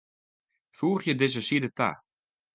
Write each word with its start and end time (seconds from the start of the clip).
Foegje 0.77 1.13
dizze 1.19 1.41
side 1.49 1.69
ta. 1.77 1.89